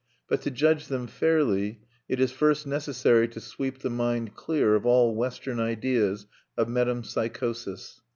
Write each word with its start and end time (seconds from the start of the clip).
But 0.27 0.41
to 0.41 0.49
judge 0.49 0.87
them 0.87 1.05
fairly, 1.05 1.81
it 2.09 2.19
is 2.19 2.31
first 2.31 2.65
necessary 2.65 3.27
to 3.27 3.39
sweep 3.39 3.83
the 3.83 3.89
mind 3.91 4.33
clear 4.35 4.73
of 4.73 4.83
all 4.83 5.13
Western 5.13 5.59
ideas 5.59 6.25
of 6.57 6.67
metempsychosis. 6.67 8.01